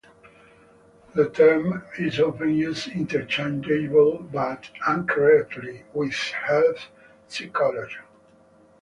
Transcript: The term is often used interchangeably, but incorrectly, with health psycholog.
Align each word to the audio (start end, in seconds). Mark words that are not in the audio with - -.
The 1.13 1.29
term 1.29 1.83
is 1.99 2.19
often 2.19 2.55
used 2.55 2.87
interchangeably, 2.87 4.17
but 4.33 4.71
incorrectly, 4.89 5.83
with 5.93 6.15
health 6.15 6.87
psycholog. 7.29 7.91